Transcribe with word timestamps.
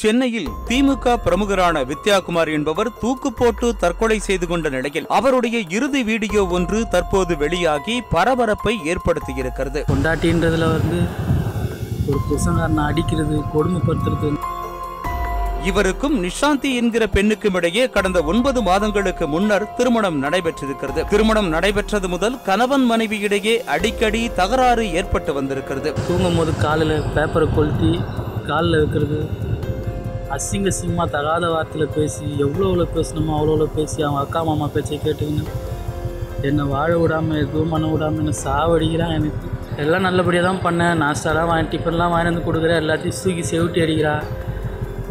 சென்னையில் 0.00 0.48
திமுக 0.68 1.12
பிரமுகரான 1.24 1.82
வித்யாகுமார் 1.90 2.50
என்பவர் 2.54 2.88
தூக்கு 3.02 3.32
போட்டு 3.32 3.76
தற்கொலை 3.82 4.18
செய்து 4.18 4.46
கொண்ட 4.46 4.68
நிலையில் 4.74 5.06
அவருடைய 5.18 5.58
இறுதி 5.76 6.02
வீடியோ 6.02 6.42
ஒன்று 6.56 6.88
தற்போது 6.94 7.36
வெளியாகி 7.36 7.94
பரபரப்பை 8.10 8.74
ஏற்படுத்தியிருக்கிறது. 8.92 9.80
பொண்டாட்டின்றதுல 9.92 10.66
வந்து 10.74 10.98
ஒரு 12.08 12.18
புருஷங்காரனை 12.26 12.84
அடிக்கிறது 12.90 13.38
கொடுமைப்படுத்துறது. 13.54 14.30
இவருக்கும் 15.70 16.18
நிஷாந்தி 16.24 16.72
என்கிற 16.80 17.06
பெண்ணுக்கும் 17.16 17.54
இடையே 17.54 17.86
கடந்த 17.96 18.18
ஒன்பது 18.32 18.62
மாதங்களுக்கு 18.62 19.26
முன்னர் 19.28 19.74
திருமணம் 19.74 20.20
நடைபெற்றிருக்கிறது. 20.22 21.04
திருமணம் 21.14 21.48
நடைபெற்றது 21.48 22.08
முதல் 22.08 22.38
கணவன் 22.50 22.86
மனைவி 22.92 23.18
இடையே 23.18 23.56
அடிக்கடி 23.64 24.22
தகராறு 24.42 24.92
ஏற்பட்டு 24.92 25.32
வந்திருக்கிறது. 25.32 25.92
தூங்கும் 26.08 26.36
போது 26.36 26.54
காலில் 26.66 26.96
பேப்பரை 27.16 27.48
கொளுத்தி 27.54 27.92
காலில் 28.46 28.78
வைக்கிறது 28.78 29.20
அசிங்க 30.34 30.68
அசிங்கமாக 30.68 31.10
தகாத 31.10 31.44
வார்த்தையில் 31.50 31.92
பேசி 31.94 32.24
எவ்வளோ 32.38 32.64
எவ்வளோ 32.66 32.86
பேசணுமோ 32.94 33.32
அவ்வளோ 33.36 33.52
அவ்வளோ 33.52 33.66
பேசி 33.74 34.02
அவங்க 34.02 34.20
அக்கா 34.20 34.42
மாமா 34.42 34.66
பேச்சை 34.74 35.00
கேட்டுக்கின்னு 35.04 35.44
என்னை 36.42 36.64
வாழ 36.64 36.98
விடாமல் 36.98 37.38
எதுவும் 37.38 37.68
பண்ண 37.68 37.86
விடாமல் 37.88 38.18
என்னை 38.18 38.34
சாவடிக்கிறான் 38.44 39.14
எனக்கு. 39.18 39.46
எல்லாம் 39.76 40.02
நல்லபடியாக 40.02 40.46
தான் 40.48 40.62
பண்ணேன் 40.66 41.00
நாஸ்டாலாம் 41.02 41.48
வாங்கி 41.50 41.70
டிஃபன்லாம் 41.72 42.12
வாங்கி 42.12 42.30
வந்து 42.30 42.46
கொடுக்குறேன். 42.48 42.80
எல்லாத்தையும் 42.82 43.18
தூக்கி 43.22 43.42
செவிட்டி 43.42 43.80
அடிக்கிறா. 43.80 44.14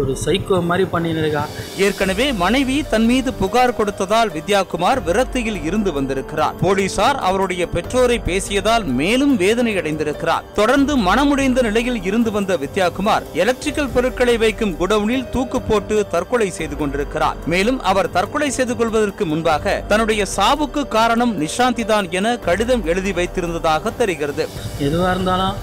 ஒரு 0.00 0.12
சைக்கோ 0.24 0.56
மாதிரி 0.68 0.84
பண்ணின்னு 0.92 1.42
ஏற்கனவே 1.86 2.26
மனைவி 2.42 2.76
தன் 2.92 3.06
மீது 3.10 3.30
புகார் 3.40 3.74
கொடுத்ததால் 3.78 4.30
வித்யாகுமார் 4.36 5.00
விரக்தியில் 5.08 5.60
இருந்து 5.68 5.90
வந்திருக்கிறார். 5.92 6.54
போலீசார் 6.62 7.18
அவருடைய 7.28 7.62
பெற்றோரை 7.74 8.18
பேசியதால் 8.28 8.84
மேலும் 9.00 9.34
வேதனை 9.42 9.72
அடைந்திருக்கிறார் 9.80 10.46
தொடர்ந்து 10.60 10.92
மனமுடைந்த 11.08 11.62
நிலையில் 11.68 12.00
இருந்து 12.08 12.30
வந்த 12.36 12.56
வித்யாகுமார் 12.62 13.26
எலக்ட்ரிக்கல் 13.42 13.92
பொருட்களை 13.94 14.36
வைக்கும் 14.44 14.76
குடவுனில் 14.80 15.28
தூக்கு 15.34 15.60
போட்டு 15.60 15.96
தற்கொலை 16.14 16.50
செய்து 16.50 16.76
கொண்டிருக்கிறார். 16.76 17.36
மேலும் 17.54 17.80
அவர் 17.90 18.12
தற்கொலை 18.16 18.50
செய்து 18.50 18.76
கொள்வதற்கு 18.76 19.26
முன்பாக 19.32 19.74
தன்னுடைய 19.92 20.24
சாவுக்கு 20.36 20.84
காரணம் 20.88 21.34
நிஷாந்தி 21.42 21.84
தான் 21.92 22.08
என 22.10 22.36
கடிதம் 22.48 22.84
எழுதி 22.92 23.12
வைத்திருந்ததாக 23.20 23.92
தெரிகிறது. 24.02 24.46
எதுவாக 24.88 25.12
இருந்தாலும் 25.14 25.54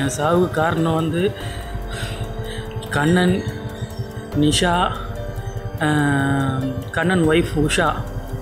என் 0.00 0.14
சாவுக்கு 0.18 0.50
காரணம் 0.62 0.98
வந்து 1.00 1.22
கண்ணன் 2.96 3.36
நிஷா 4.44 4.74
கண்ணன் 6.96 7.24
ஒய்ஃப் 7.30 7.54
உஷா 7.64 7.88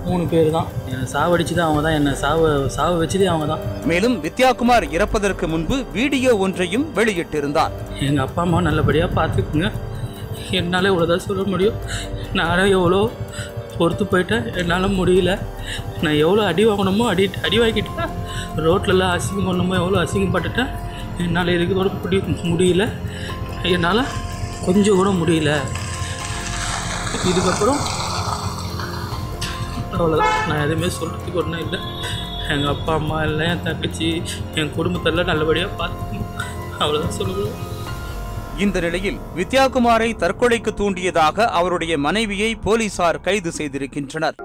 மூணு 0.07 0.23
பேர் 0.31 0.49
தான் 0.55 0.67
என்னை 0.89 1.05
சாவடிச்சது 1.13 1.61
அவங்க 1.65 1.81
தான் 1.85 1.95
என்னை 1.99 2.11
சாவ 2.21 2.49
சாவ 2.75 2.91
வச்சதே 3.01 3.27
அவங்க 3.31 3.45
தான் 3.51 3.63
மேலும் 3.89 4.15
வித்யாகுமார் 4.25 4.85
இறப்பதற்கு 4.95 5.45
முன்பு 5.53 5.75
வீடியோ 5.95 6.31
ஒன்றையும் 6.45 6.85
வெளியிட்டிருந்தார். 6.97 7.73
எங்கள் 8.07 8.23
அப்பா 8.25 8.41
அம்மா 8.45 8.59
நல்லபடியாக 8.67 9.15
பார்த்துக்குங்க. 9.19 9.69
என்னால் 10.59 10.89
இவ்வளோதான் 10.91 11.25
சொல்ல 11.27 11.43
முடியும். 11.53 11.79
நானும் 12.39 12.73
எவ்வளோ 12.77 12.99
பொறுத்து 13.79 14.05
போயிட்டேன். 14.11 14.45
என்னால் 14.61 14.95
முடியல. 14.99 15.31
நான் 16.03 16.19
எவ்வளோ 16.25 16.43
அடி 16.51 16.65
வாங்கணுமோ 16.69 17.07
அடி 17.13 17.25
அடி 17.47 17.57
வாங்கிட்டேன். 17.63 18.13
ரோட்லலாம் 18.65 19.15
அசிங்கம் 19.15 19.49
பண்ணணுமோ 19.49 19.75
எவ்வளோ 19.81 20.01
அசிங்கப்பட்டுட்டேன். 20.03 20.71
என்னால் 21.25 21.53
இதுக்கு 21.55 21.75
கூட 21.79 21.89
முடி 22.03 22.19
முடியல. 22.51 22.85
என்னால் 23.75 24.03
கொஞ்சம் 24.67 24.99
கூட 25.01 25.09
முடியல. 25.21 25.51
இதுக்கப்புறம் 27.29 27.79
அவ்வளோதான் 29.97 30.33
நான் 30.47 30.63
எதுவுமே 30.65 30.89
சொல்கிறதுக்கு 30.95 31.39
ஒன்றும் 31.41 31.61
இல்லை. 31.65 31.79
எங்கள் 32.53 32.71
அப்பா 32.73 32.93
அம்மா 32.99 33.17
எல்லாம் 33.27 33.51
என் 33.53 33.63
தங்கச்சி 33.67 34.09
என் 34.61 34.75
குடும்பத்தெல்லாம் 34.77 35.29
நல்லபடியாக 35.31 35.71
பார்த்து 35.81 36.17
அவ்வளோதான் 36.81 37.17
சொல்லுவோம். 37.19 37.55
இந்த 38.63 38.79
நிலையில் 38.85 39.19
வித்யாகுமாரை 39.37 40.09
தற்கொலைக்கு 40.23 40.71
தூண்டியதாக 40.81 41.47
அவருடைய 41.59 41.93
மனைவியை 42.07 42.51
போலீசார் 42.65 43.23
கைது 43.27 43.51
செய்திருக்கின்றனர். 43.57 44.37